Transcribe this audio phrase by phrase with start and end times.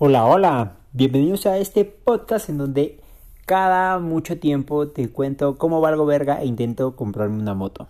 [0.00, 3.00] Hola, hola, bienvenidos a este podcast en donde
[3.46, 7.88] cada mucho tiempo te cuento cómo valgo verga e intento comprarme una moto.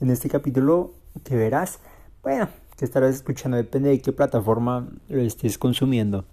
[0.00, 1.78] En este capítulo que verás,
[2.24, 6.24] bueno, que estarás escuchando, depende de qué plataforma lo estés consumiendo.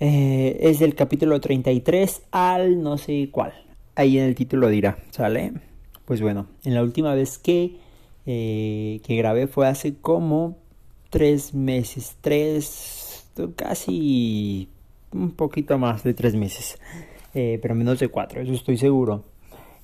[0.00, 3.52] Eh, es del capítulo 33 al no sé cuál.
[3.94, 5.52] Ahí en el título dirá, ¿sale?
[6.06, 7.76] Pues bueno, en la última vez que,
[8.26, 10.56] eh, que grabé fue hace como
[11.08, 13.09] tres meses, tres
[13.56, 14.68] casi
[15.12, 16.78] un poquito más de tres meses,
[17.34, 19.24] eh, pero menos de cuatro, eso estoy seguro.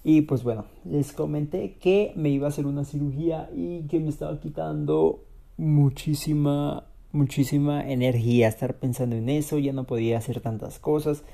[0.05, 4.09] Y pues bueno, les comenté que me iba a hacer una cirugía y que me
[4.09, 5.25] estaba quitando
[5.57, 11.25] muchísima, muchísima energía estar pensando en eso, ya no podía hacer tantas cosas,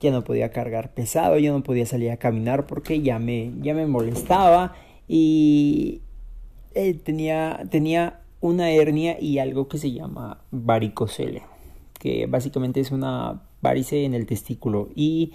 [0.00, 3.74] ya no podía cargar pesado, ya no podía salir a caminar porque ya me, ya
[3.74, 4.74] me molestaba
[5.06, 6.00] y
[6.74, 11.42] eh, tenía, tenía una hernia y algo que se llama varicocele,
[11.98, 14.90] que básicamente es una varice en el testículo.
[14.94, 15.32] Y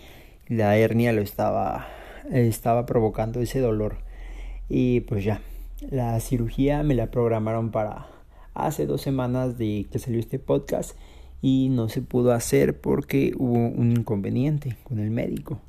[0.48, 1.88] la hernia lo estaba
[2.32, 3.98] estaba provocando ese dolor.
[4.70, 5.42] Y pues ya
[5.90, 8.08] la cirugía me la programaron para
[8.54, 10.98] hace dos semanas de que salió este podcast
[11.42, 15.62] y no se pudo hacer porque hubo un inconveniente con el médico.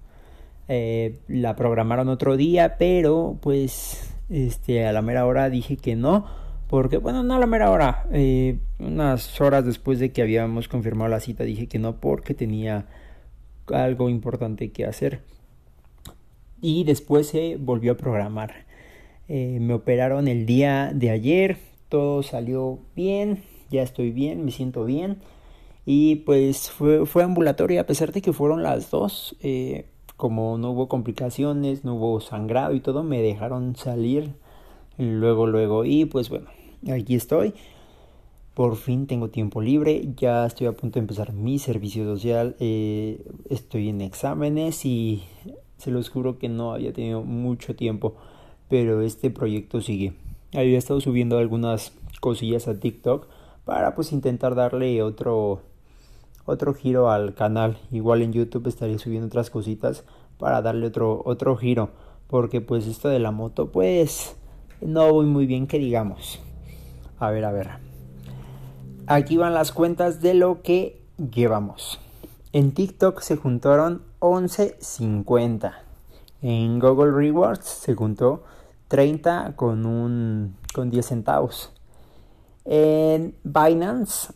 [0.66, 6.26] Eh, la programaron otro día pero pues este a la mera hora dije que no
[6.68, 8.06] porque, bueno, no a la mera hora.
[8.12, 12.86] Eh, unas horas después de que habíamos confirmado la cita dije que no porque tenía
[13.66, 15.22] algo importante que hacer.
[16.60, 18.66] Y después se volvió a programar.
[19.28, 21.56] Eh, me operaron el día de ayer.
[21.88, 23.42] Todo salió bien.
[23.70, 25.18] Ya estoy bien, me siento bien.
[25.86, 29.36] Y pues fue, fue ambulatorio a pesar de que fueron las dos.
[29.40, 29.86] Eh,
[30.18, 34.34] como no hubo complicaciones, no hubo sangrado y todo, me dejaron salir
[34.98, 35.84] luego, luego.
[35.84, 36.50] Y pues bueno,
[36.86, 37.54] aquí estoy.
[38.54, 43.24] Por fin tengo tiempo libre, ya estoy a punto de empezar mi servicio social, eh,
[43.48, 45.22] estoy en exámenes y
[45.76, 48.16] se los juro que no había tenido mucho tiempo,
[48.68, 50.14] pero este proyecto sigue.
[50.52, 53.28] Había estado subiendo algunas cosillas a TikTok
[53.64, 55.62] para pues intentar darle otro
[56.46, 57.78] otro giro al canal.
[57.92, 60.04] Igual en YouTube estaría subiendo otras cositas
[60.36, 61.90] para darle otro otro giro,
[62.26, 64.36] porque pues esto de la moto pues
[64.80, 66.40] no voy muy bien que digamos.
[67.20, 67.70] A ver, a ver.
[69.06, 71.98] Aquí van las cuentas de lo que llevamos.
[72.52, 75.72] En TikTok se juntaron 11.50.
[76.42, 78.44] En Google Rewards se juntó
[78.88, 81.72] 30 con un con 10 centavos.
[82.64, 84.32] En Binance,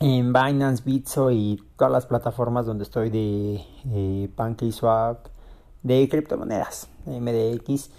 [0.00, 5.28] en Binance, Bitso y todas las plataformas donde estoy de eh, PancakeSwap,
[5.82, 7.90] de criptomonedas, MDX,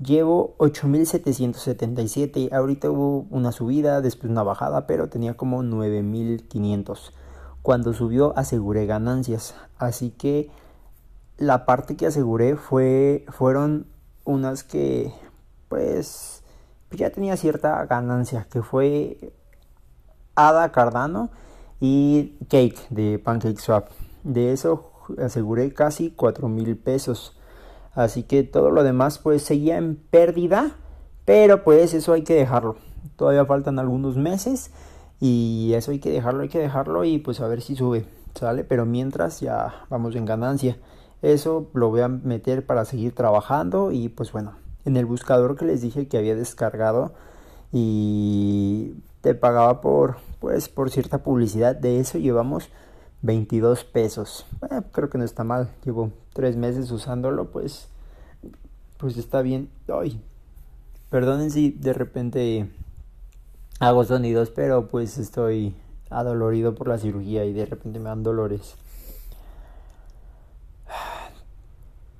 [0.00, 2.50] Llevo 8777.
[2.52, 7.12] Ahorita hubo una subida, después una bajada, pero tenía como 9500.
[7.62, 9.54] Cuando subió aseguré ganancias.
[9.76, 10.50] Así que
[11.36, 13.86] la parte que aseguré fue fueron
[14.24, 15.12] unas que
[15.68, 16.42] pues
[16.90, 19.32] ya tenía cierta ganancia, que fue
[20.34, 21.30] Ada Cardano
[21.80, 23.88] y Cake de PancakeSwap.
[24.22, 27.37] De eso aseguré casi 4 mil pesos.
[27.98, 30.76] Así que todo lo demás pues seguía en pérdida.
[31.24, 32.76] Pero pues eso hay que dejarlo.
[33.16, 34.70] Todavía faltan algunos meses.
[35.18, 38.06] Y eso hay que dejarlo, hay que dejarlo y pues a ver si sube.
[38.36, 38.62] ¿Sale?
[38.62, 40.78] Pero mientras ya vamos en ganancia.
[41.22, 43.90] Eso lo voy a meter para seguir trabajando.
[43.90, 44.52] Y pues bueno.
[44.84, 47.14] En el buscador que les dije que había descargado.
[47.72, 51.74] Y te pagaba por pues por cierta publicidad.
[51.74, 52.70] De eso llevamos
[53.22, 54.46] 22 pesos.
[54.92, 55.70] creo que no está mal.
[55.84, 57.88] Llevo tres meses usándolo, pues,
[58.96, 59.68] pues está bien.
[59.88, 60.20] Ay,
[61.10, 62.70] perdonen si de repente
[63.80, 65.74] hago sonidos, pero pues estoy
[66.10, 68.76] adolorido por la cirugía y de repente me dan dolores.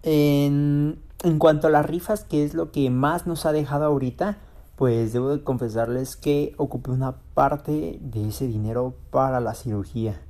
[0.02, 4.38] En, en cuanto a las rifas, que es lo que más nos ha dejado ahorita,
[4.76, 10.20] pues debo de confesarles que ocupé una parte de ese dinero para la cirugía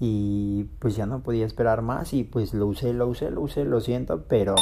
[0.00, 3.64] y pues ya no podía esperar más y pues lo usé, lo usé, lo usé,
[3.64, 4.54] lo siento, pero...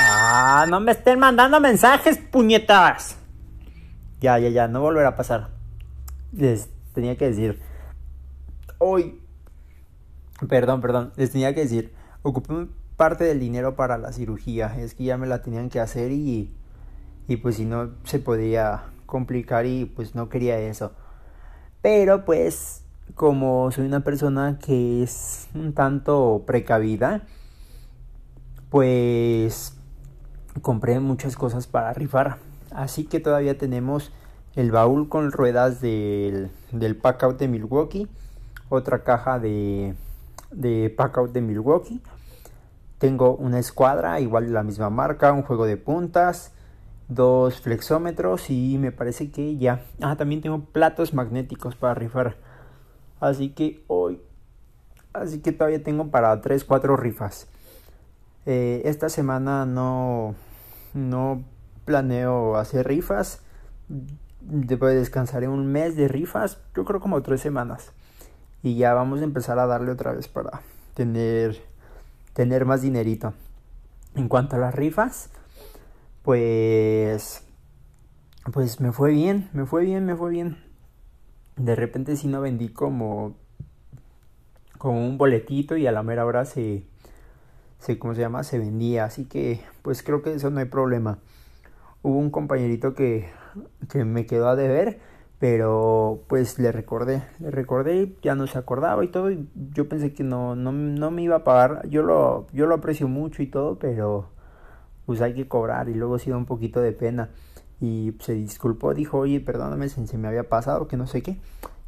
[0.00, 3.16] Ah, no me estén mandando mensajes, puñetas.
[4.20, 5.50] Ya, ya, ya, no volverá a pasar.
[6.32, 7.60] Les tenía que decir...
[8.78, 9.20] Hoy...
[10.48, 12.66] Perdón, perdón, les tenía que decir, ocupé
[12.96, 16.54] parte del dinero para la cirugía, es que ya me la tenían que hacer y,
[17.28, 20.92] y pues si no se podía complicar y pues no quería eso.
[21.82, 22.83] Pero pues
[23.14, 27.22] como soy una persona que es un tanto precavida,
[28.70, 29.76] pues
[30.62, 32.38] compré muchas cosas para rifar.
[32.70, 34.10] Así que todavía tenemos
[34.56, 38.08] el baúl con ruedas del, del Packout de Milwaukee,
[38.68, 39.94] otra caja de,
[40.50, 42.00] de Packout de Milwaukee.
[42.98, 46.52] Tengo una escuadra, igual de la misma marca, un juego de puntas,
[47.08, 49.82] dos flexómetros y me parece que ya.
[50.00, 52.36] Ah, también tengo platos magnéticos para rifar.
[53.20, 54.20] Así que hoy,
[55.12, 57.48] así que todavía tengo para 3, 4 rifas.
[58.46, 60.34] Eh, esta semana no,
[60.92, 61.44] no
[61.84, 63.40] planeo hacer rifas.
[64.40, 67.92] Después descansaré un mes de rifas, yo creo como tres semanas.
[68.62, 70.62] Y ya vamos a empezar a darle otra vez para
[70.94, 71.62] tener,
[72.32, 73.34] tener más dinerito.
[74.14, 75.30] En cuanto a las rifas,
[76.22, 77.42] pues,
[78.52, 80.58] pues me fue bien, me fue bien, me fue bien.
[81.56, 83.36] De repente si no vendí como,
[84.78, 86.84] como un boletito y a la mera hora se,
[87.78, 88.42] se, ¿cómo se llama?
[88.42, 89.04] Se vendía.
[89.04, 91.18] Así que, pues creo que eso no hay problema.
[92.02, 93.28] Hubo un compañerito que,
[93.90, 95.00] que me quedó a deber,
[95.38, 100.12] pero pues le recordé, le recordé, ya no se acordaba y todo, y yo pensé
[100.12, 103.46] que no, no, no me iba a pagar, yo lo, yo lo aprecio mucho y
[103.46, 104.30] todo, pero
[105.06, 107.30] pues hay que cobrar y luego sí da un poquito de pena
[107.84, 111.38] y se disculpó, dijo, oye, perdóname se me había pasado, que no sé qué,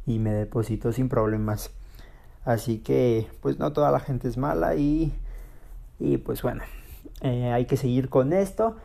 [0.05, 1.71] y me depositó sin problemas.
[2.45, 5.11] Así que, pues no toda la gente es mala y,
[5.99, 6.63] y pues bueno,
[7.21, 8.75] eh, hay que seguir con esto.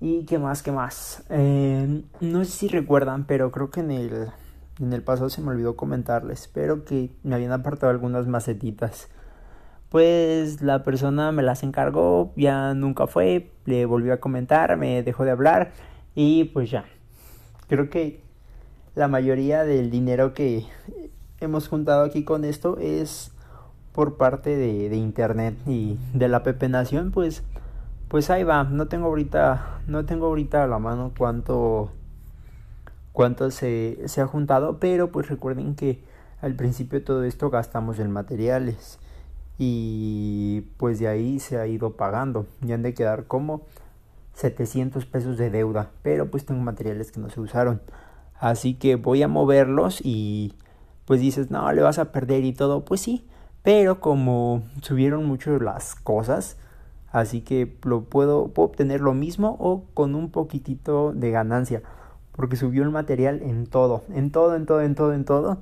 [0.00, 1.24] Y qué más, qué más.
[1.30, 4.28] Eh, no sé si recuerdan, pero creo que en el,
[4.80, 9.08] en el pasado se me olvidó comentarles, pero que me habían apartado algunas macetitas.
[9.88, 15.24] Pues la persona me las encargó, ya nunca fue, le volvió a comentar, me dejó
[15.24, 15.72] de hablar
[16.16, 16.86] y pues ya.
[17.68, 18.20] Creo que
[18.96, 20.66] la mayoría del dinero que
[21.40, 23.30] hemos juntado aquí con esto es
[23.92, 27.44] por parte de, de internet y de la Pepe Nación, pues
[28.08, 31.90] pues ahí va, no tengo ahorita, no tengo ahorita a la mano cuánto
[33.12, 36.02] cuánto se, se ha juntado, pero pues recuerden que
[36.40, 38.98] al principio todo esto gastamos en materiales
[39.58, 43.62] y pues de ahí se ha ido pagando y han de quedar como
[44.36, 47.82] 700 pesos de deuda pero pues tengo materiales que no se usaron.
[48.38, 50.54] Así que voy a moverlos y
[51.04, 53.26] pues dices no le vas a perder y todo pues sí
[53.62, 56.56] pero como subieron mucho las cosas
[57.10, 61.82] así que lo puedo, puedo obtener lo mismo o con un poquitito de ganancia
[62.32, 65.58] porque subió el material en todo en todo en todo en todo en todo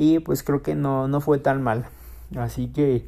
[0.00, 1.84] y pues creo que no, no fue tan mal.
[2.34, 3.06] Así que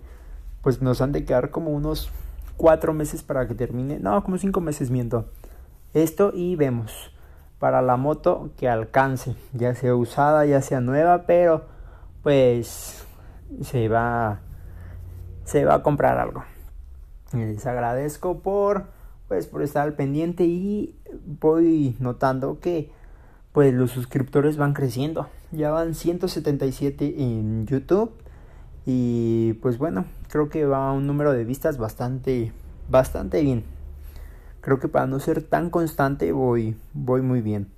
[0.60, 2.10] pues nos han de quedar como unos
[2.56, 3.99] cuatro meses para que termine.
[3.99, 5.26] No, como cinco meses miento.
[5.94, 7.12] Esto y vemos.
[7.58, 9.37] Para la moto que alcance.
[9.52, 11.26] Ya sea usada, ya sea nueva.
[11.26, 11.64] Pero
[12.22, 13.04] pues
[13.62, 14.40] se va.
[15.44, 16.44] Se va a comprar algo.
[17.32, 18.87] Les agradezco por.
[19.28, 20.44] Pues por estar al pendiente.
[20.44, 22.90] Y voy notando que.
[23.52, 25.28] Pues los suscriptores van creciendo.
[25.50, 28.21] Ya van 177 en YouTube.
[28.84, 32.52] Y pues bueno, creo que va a un número de vistas bastante,
[32.88, 33.64] bastante bien.
[34.61, 37.69] Creo que para no ser tan constante voy, voy muy bien.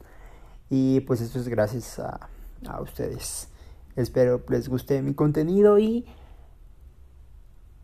[0.71, 2.29] Y pues esto es gracias a,
[2.67, 3.49] a ustedes.
[3.97, 6.07] Espero les guste mi contenido y,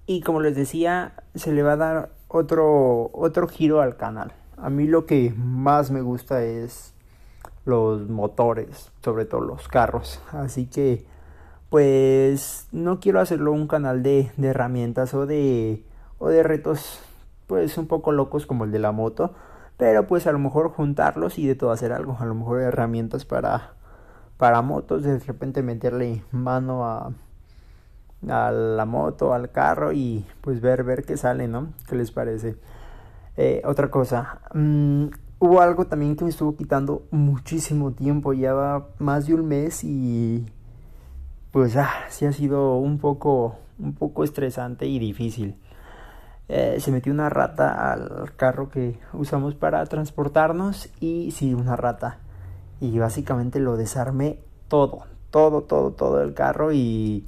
[0.07, 4.33] y como les decía, se le va a dar otro, otro giro al canal.
[4.57, 6.95] A mí lo que más me gusta es
[7.65, 10.21] los motores, sobre todo los carros.
[10.33, 11.07] Así que
[11.71, 15.85] pues no quiero hacerlo un canal de, de herramientas o de,
[16.19, 17.01] o de retos
[17.47, 19.35] pues un poco locos como el de la moto,
[19.77, 23.25] pero pues a lo mejor juntarlos y de todo hacer algo, a lo mejor herramientas
[23.25, 23.73] para,
[24.37, 27.13] para motos, de repente meterle mano a,
[28.29, 31.73] a la moto, al carro y pues ver, ver qué sale, ¿no?
[31.89, 32.57] ¿Qué les parece?
[33.37, 35.07] Eh, otra cosa, mm,
[35.39, 39.83] hubo algo también que me estuvo quitando muchísimo tiempo, ya va más de un mes
[39.85, 40.47] y
[41.53, 45.57] pues ah, sí ha sido un poco, un poco estresante y difícil.
[46.49, 52.19] Eh, se metió una rata al carro que usamos para transportarnos y sí, una rata.
[52.81, 54.39] Y básicamente lo desarmé
[54.69, 57.25] todo, todo, todo, todo el carro y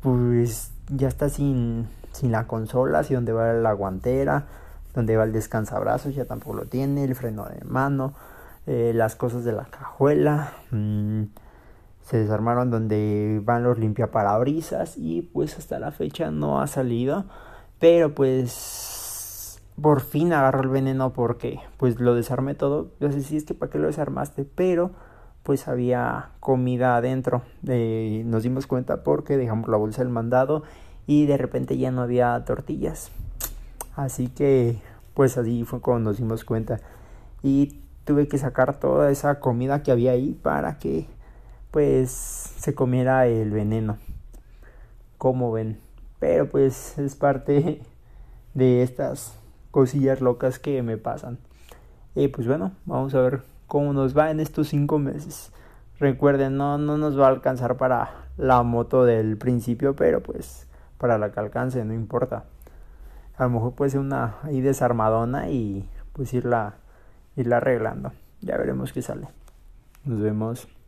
[0.00, 4.46] pues ya está sin, sin la consola, así donde va la guantera,
[4.94, 8.14] donde va el descansabrazos, ya tampoco lo tiene, el freno de mano,
[8.66, 10.52] eh, las cosas de la cajuela.
[10.70, 11.24] Mmm,
[12.06, 17.24] se desarmaron donde van los limpiaparabrisas y pues hasta la fecha no ha salido.
[17.80, 22.92] Pero pues por fin agarró el veneno porque pues lo desarmé todo.
[23.00, 24.92] No sé si es que para qué lo desarmaste pero
[25.42, 27.42] pues había comida adentro.
[27.66, 30.62] Eh, nos dimos cuenta porque dejamos la bolsa del mandado
[31.08, 33.10] y de repente ya no había tortillas.
[33.96, 34.78] Así que
[35.14, 36.78] pues así fue cuando nos dimos cuenta.
[37.42, 41.08] Y tuve que sacar toda esa comida que había ahí para que
[41.76, 43.98] pues se comiera el veneno.
[45.18, 45.78] Como ven.
[46.18, 47.82] Pero pues es parte
[48.54, 49.38] de estas
[49.72, 51.36] cosillas locas que me pasan.
[52.14, 55.52] Y pues bueno, vamos a ver cómo nos va en estos cinco meses.
[56.00, 60.66] Recuerden, no, no nos va a alcanzar para la moto del principio, pero pues
[60.96, 62.44] para la que alcance, no importa.
[63.36, 66.76] A lo mejor puede ser una ahí desarmadona y pues irla,
[67.36, 68.12] irla arreglando.
[68.40, 69.28] Ya veremos qué sale.
[70.06, 70.68] Nos vemos.